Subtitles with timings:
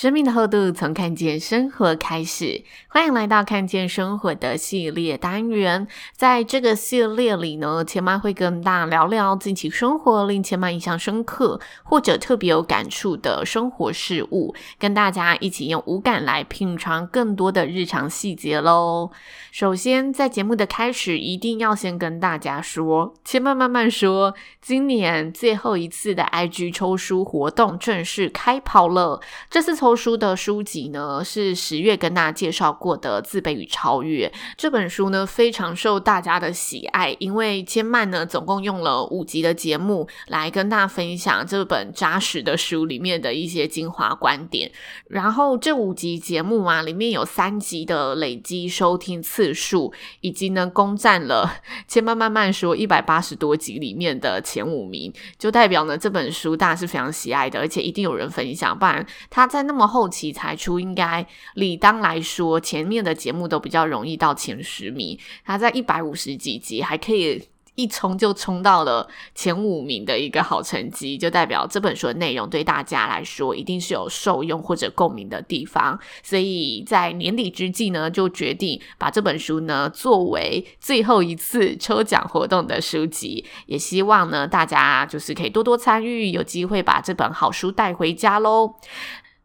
[0.00, 5.86] 生命的厚度从看见生活开始，欢迎来到看见生活的系列单元。
[6.16, 19.10] 在这个系列里呢，千妈会跟大家聊聊近期生活令千妈印象深刻或者特别有感触的生活事物，跟大家一起用五感来品尝更多的日常细节喽。
[19.52, 29.20] 首先，在节目的开始，一定要先跟大家说，千妈慢慢说，今年最后一次的 IG 抽书活动正式开跑了。
[29.50, 37.16] 这次从抽书的书籍呢，是十月跟大家介绍过的《自卑与超越》这本书呢，非常受大家的喜爱。
[37.18, 44.70] 因为千曼呢，总共用了五集的节目来跟大家分享这本扎实的书里面的一些精华观点。
[45.08, 51.56] 然后这五集节目啊，里面有三集的累积收听次数，以及呢，攻占了
[51.88, 59.79] 千曼慢慢说一百八十多集里面的前五名，就代表呢，这本书大家是非常喜爱的，而且一定有人分享，不然他在那么。
[59.80, 65.18] 么后期才出，应该理当来说，前面的节目都比较容易到前十名。
[65.44, 75.98] 他在一百五十几集还可以一冲就冲到了前五名的一个好成绩，就代表这本书的内容对大家来说一定是有受用或者共鸣的地方。
[76.22, 88.74] 所以在年底之际呢，就决定把这本书呢作为最后一次抽奖活动的书籍，也希望呢大家就是可以多多参与，有机会把这本好书带回家喽。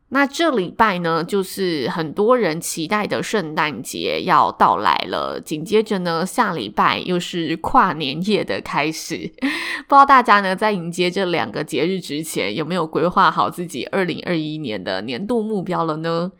[0.09, 5.41] 那这礼拜呢，就是很多人期待的圣诞节要到来了。
[5.41, 9.17] 紧接着呢，下礼拜又是跨年夜的开始。
[9.87, 16.31] 不知道大家呢，在迎接这两个节日之前，有没有规划好自己二零二一年的年度目标了呢？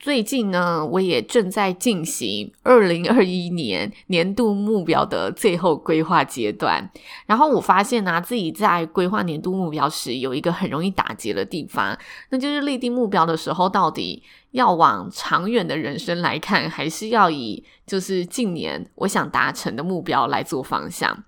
[0.00, 6.88] 最近呢，我也正在进行二零二一年年度目标的最后规划阶段。
[7.26, 11.98] 然后我发现呢、自己在规划年度目标时，有一个很容易打结的地方，
[12.30, 14.22] 那就是立定目标的时候，到底
[14.52, 21.24] 要往长远的人生来看，还是要以就是近年我想达成的目标来做方向。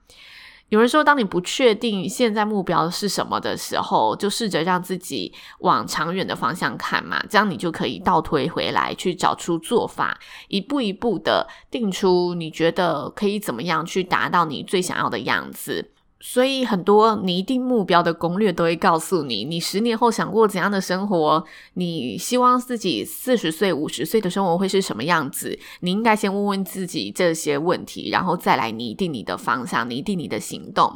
[0.71, 10.17] 有人说，当你不确定现在目标是什么的时候，就试着让自己往长远的方向看嘛，这样你就可以倒推回来，去找出做法，
[10.47, 15.91] 一步一步的定出你觉得可以怎么样去达到你最想要的样子。
[16.23, 21.43] 所以很多拟定目标的攻略都会告诉你，你十年后想过怎样的生活？
[21.75, 25.59] 你希望自己四十岁、五十岁的生活会是什么样子？
[25.81, 30.95] 你应该先问问自己这些问题，然后再来拟定你的方向，拟定你的行动。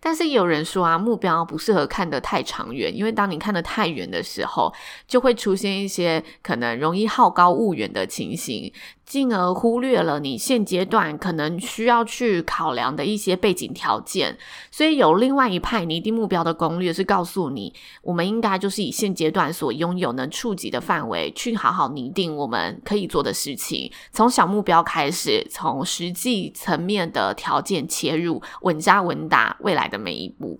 [0.00, 4.74] 但是有人说啊，目标不适合看得太长远，因为当你看得太远的时候，
[5.06, 8.72] 就会出现一些可能容易好高骛远的情形。
[9.06, 14.36] 进而忽略了你现阶段可能需要去考量的一些背景条件，
[14.70, 17.72] 所以有另外一派拟定目标的攻略是告诉你，
[18.02, 30.58] 我们应该就是以现阶段所拥有能触及的范围去好好拟定我们可以做的事情，从小目标开始，从实际层面的条件切入，稳扎稳打未来的每一步。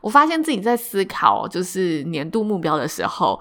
[0.00, 3.40] 我发现自己在思考就是年度目标的时候，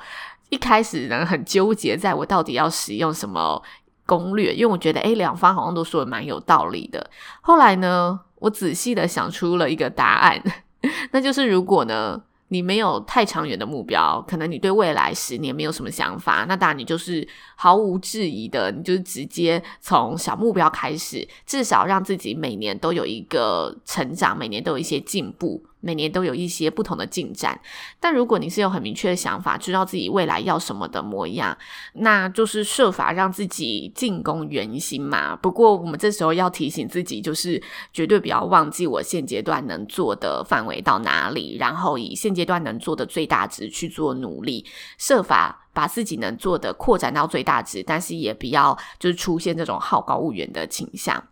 [0.50, 3.64] 一开始呢很纠结，在我到底要使用什么。
[4.12, 7.10] 攻略，因为我觉得，诶，两方好像都说的蛮有道理的。
[7.40, 10.44] 后来呢，我仔细的想出了一个答案，
[11.12, 25.64] 那就是如果呢，你没有太长远的目标，可能你对未来十年没有什么想法，那当然你就是毫无质疑的，你就直接从小目标开始，至少让自己每年都有一个成长，每年都有一些进步。
[25.82, 27.60] 每年都有一些不同的进展，
[28.00, 31.58] 但如果你是有很明确的想法，知道自己未来要什么的模样，
[31.94, 35.36] 那就是设法让自己进攻圆心嘛。
[35.36, 37.62] 不过我们这时候要提醒自己，就是
[37.92, 44.66] 绝对不要忘记我现阶段能做的范围到哪里，然后以现阶段能做的最大值去做努力，
[44.98, 51.24] 设法把自己能做的扩展到最大值，但是也不要就是出现这种好高骛远的倾向。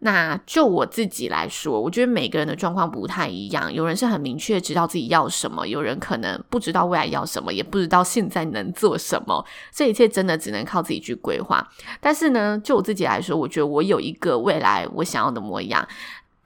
[0.00, 3.72] 那就我自己来说，我觉得每个人的状况不太一样。
[3.72, 9.44] 有人是很明确知道自己要什么，有人可能不知道未来要什么，也不知道现在能做什么。
[9.72, 11.68] 这一切真的只能靠自己去规划。
[12.00, 15.86] 但是呢，就我自己来说，我觉得我有一个未来我想要的模样。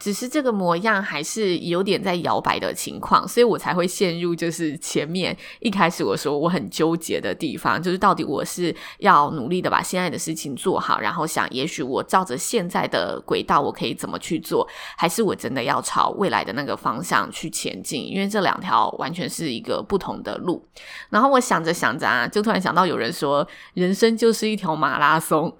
[0.03, 14.67] 只是这个模样还是有点在摇摆的情况，所以我才会陷入就是前面一开始我说我很纠结的地方，就是到底我是要努力的把现在的事情做好，然后想也许我照着现在的轨道我可以怎么去做，
[14.97, 18.05] 还是我真的要朝未来的那个方向去前进？
[18.05, 20.67] 因为这两条完全是一个不同的路。
[21.11, 25.57] 然后我想着想着啊，就突然想到有人说人生就是一条马拉松。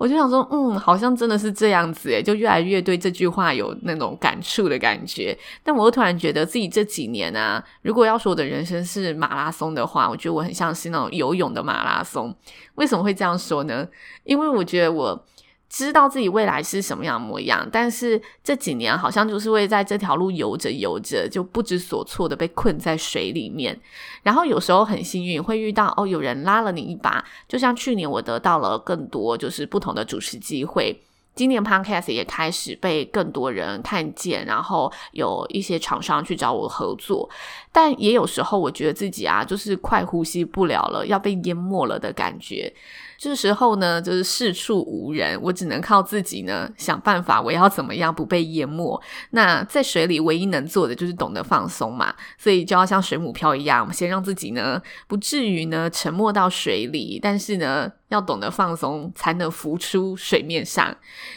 [0.00, 5.36] 我就想说，嗯，好像真的是这样子诶，就越来越对这句话有那种感触的感觉。
[5.62, 12.34] 但我又突然觉得自己这几年啊，如果要说我的人生是马拉松的话，我觉得我很像是那种游泳的马拉松。
[12.76, 13.86] 为什么会这样说呢？
[14.24, 15.22] 因为我觉得我。
[15.70, 23.80] 知道自己未来是什么样模样，但是这几年好像就是会在这条路游着游着，就不知所措的被困在水里面。
[24.24, 31.00] 然后有时候很幸运会遇到哦，有人拉了你一把，就像去年我得到了更多就是不同的主持机会，
[31.36, 37.30] 今年 Podcast 也开始被更多人看见，然后有一些厂商去找我合作。
[37.70, 42.74] 但也有时候我觉得自己啊，就是快呼吸不了了，要被淹没了的感觉。
[43.20, 48.98] 这时候呢，就是四处无人，我只能靠自己呢想办法，我要怎么样不被淹没？
[49.32, 60.96] 那在水里唯一能做的就是懂得放松嘛，所以就要像水母漂一样，我们先让自己呢不至于呢沉没到水里，但是呢要懂得放松，才能浮出水面上。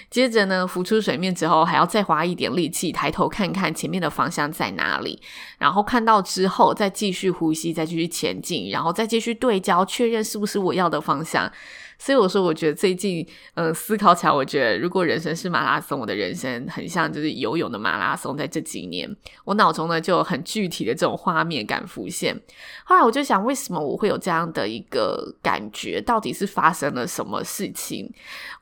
[0.10, 5.22] 接着呢浮出水面之后，还要再花一点力气抬头看看前面的方向在哪里，
[5.58, 11.52] 然后看到之后再继续呼吸，再继续前进，然后再继续对焦确认是不是我要的方向。
[11.98, 13.26] 所以我说，我觉得最近，
[13.56, 18.36] 嗯，思考起来，我觉得如果人生是马拉松，我的人生很像就是游泳的马拉松。
[18.36, 19.10] 在这几年，
[19.46, 22.38] 我脑中呢就很具体的这种画面感浮现。
[22.84, 26.02] 后来我就想，为什么我会有这样的一个感觉？
[26.02, 28.12] 到底是发生了什么事情？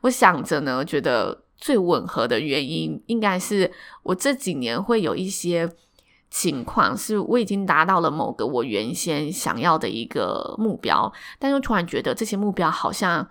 [0.02, 3.72] 我想着呢，觉得最吻合的原因，应该是
[4.02, 5.68] 我这几年会有一些。
[6.34, 13.28] 情况是我已经达到了某个我原先想要的一个目标，但又突然觉得这些目标好像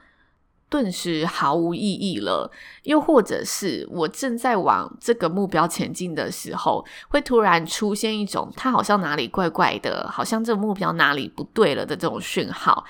[0.70, 2.52] 顿时毫无意义了。
[2.84, 12.86] 又或者是我正在往这个目标前进的时候，会突然出现一种它好像哪里怪怪的，好像这个目标哪里不对了的这种讯号，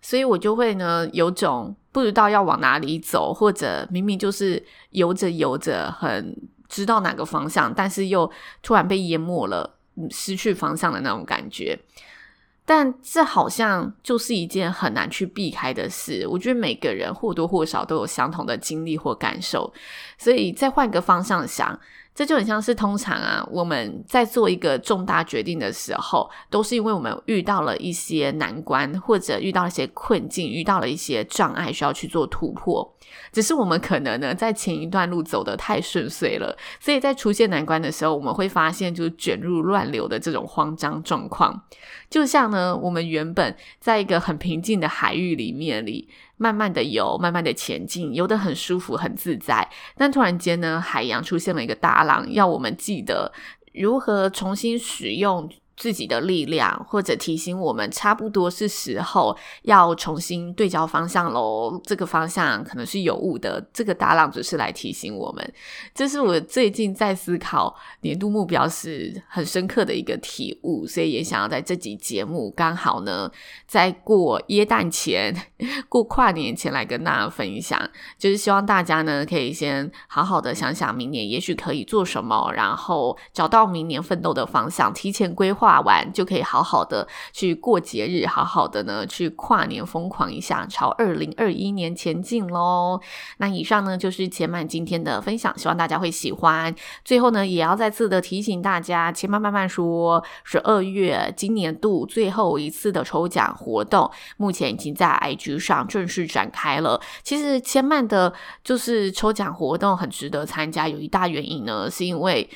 [0.00, 6.34] 所以我就会呢有种不知道要往哪里走，或者明明就是游着游着很。
[6.68, 8.30] 知道哪个方向，但是又
[8.62, 9.78] 突然被淹没了，
[10.10, 11.78] 失去方向的那种感觉。
[12.64, 16.26] 但这好像就是一件很难去避开的事。
[16.28, 19.72] 我觉得每个人或多或少都有相同的经历或感受，
[20.18, 21.78] 所以再换个方向想。
[22.16, 32.96] 这就很像是通常啊，我们在做一个重大决定的时候，都是因为我们遇到了一些难关，或者遇到了一些困境，遇到了一些障碍，需要去做突破。
[33.30, 41.62] 只是我们可能呢，在前一段路走得太顺遂了，所以在出现难关的时候，我们会发现就是卷入乱流的这种慌张状况。
[42.08, 46.08] 就像呢，我们原本在一个很平静的海域里面里。
[46.36, 49.68] 慢慢的游，慢慢的前进，游得很舒服，很自在。
[49.96, 53.32] 但突然间呢，海洋出现了一个大浪，要我们记得
[53.72, 55.50] 如何重新使用。
[55.76, 61.78] 自己的力量，或者提醒我们，差不多是时候要重新对焦方向喽。
[61.84, 65.52] 这个方向可能是有误的，这个大浪只是来提醒我们。
[65.94, 73.30] 这是我最近在思考年度目标时很深刻的一个体悟，所以也想要在这集节目刚好呢，
[73.66, 75.34] 在过耶诞前、
[75.90, 77.78] 过跨年前来跟大家分享，
[78.18, 85.65] 就是希望大家呢可以先好好的想想明年也许可以做什么，然后找到明年奋斗的方向，提前规划。
[85.66, 93.00] 画完就可以好好的去过节日，好好的呢去跨年疯狂一下，朝二零二一年前进喽。
[93.38, 96.72] 那以上呢就是千曼今天的分享，希望大家会喜欢。
[97.04, 107.00] 最后呢也要再次的提醒大家，千曼慢慢说，十二月今年度最后一次的抽奖活动，目前已经在 IG 上正式展开了。
[107.24, 108.32] 其实千曼的
[108.62, 112.48] 就是抽奖活动很值得参加，有一大原因呢，是因为。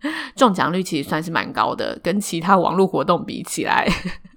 [0.36, 3.88] 中奖率其实算是蛮高的，跟其他网络活动比起来，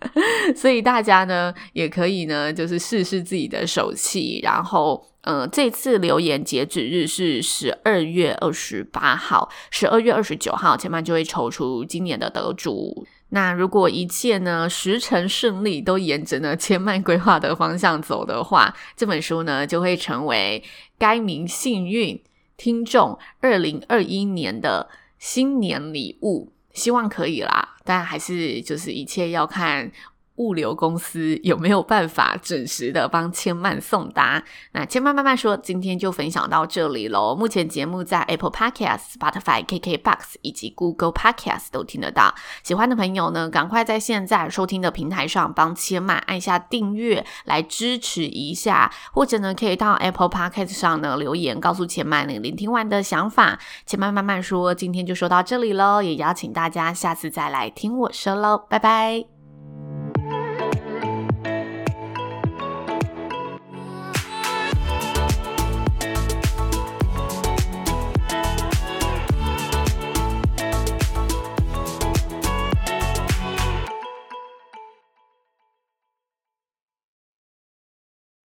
[0.56, 4.39] 所以大家呢也可以呢，就是试试自己的手气。
[4.44, 13.06] 然后，嗯、呃，这次留言截止日是十二月二十八号，十二月二十九号，千曼就会抽出今年的得主。
[13.32, 20.63] 那如果一切呢十成顺利，都沿着呢千嫚规划的方向走的话，这本书呢就会成为
[20.98, 22.20] 该名幸运
[22.58, 26.51] 听众二零二一年的新年礼物。
[26.71, 29.91] 希望可以啦，但还是就是一切要看。
[30.39, 34.43] 物流公司有没有办法准时的帮千嫚送达？
[34.72, 37.36] 那千嫚慢慢说，今天就分享到这里喽。
[37.36, 42.34] 目前节目在 Apple Podcast、Spotify、KKBox 以及 Google Podcast 都听得到。
[42.63, 53.60] 喜欢的朋友呢，赶快在现在收听的平台上帮千嫚按下订阅来支持一下，或者呢，可以到 Apple Podcast 上呢留言告诉千嫚你聆听完的想法。
[53.86, 59.38] 千嫚慢慢说，今天就说到这里喽，也邀请大家下次再来听我说喽，拜拜。